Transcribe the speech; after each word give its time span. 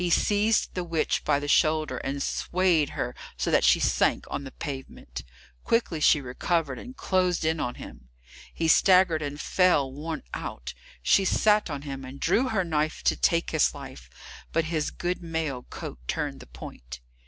He 0.03 0.09
seized 0.09 0.73
the 0.73 0.83
witch 0.83 1.23
by 1.23 1.39
the 1.39 1.47
shoulder 1.47 1.97
and 1.97 2.23
swayed 2.23 2.89
her 2.97 3.13
so 3.37 3.51
that 3.51 3.63
she 3.63 3.79
sank 3.79 4.25
on 4.31 4.45
the 4.45 4.51
pavement. 4.51 5.23
Quickly 5.63 5.99
she 5.99 6.19
recovered, 6.19 6.79
and 6.79 6.97
closed 6.97 7.45
in 7.45 7.59
on 7.59 7.75
him; 7.75 8.09
he 8.51 8.67
staggered 8.67 9.21
and 9.21 9.39
fell, 9.39 9.93
worn 9.93 10.23
out. 10.33 10.73
She 11.03 11.23
sat 11.23 11.69
on 11.69 11.83
him, 11.83 12.03
and 12.03 12.19
drew 12.19 12.47
her 12.49 12.63
knife 12.63 13.03
to 13.03 13.15
take 13.15 13.51
his 13.51 13.75
life, 13.75 14.09
but 14.51 14.65
his 14.73 14.89
good 14.89 15.21
mail 15.21 15.67
coat 15.69 15.99
turned 16.07 16.39
the 16.39 16.47
point. 16.47 16.99